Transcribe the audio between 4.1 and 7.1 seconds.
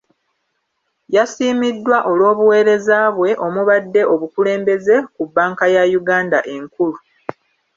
obukulembeze ku bbanka ya Uganda enkulu.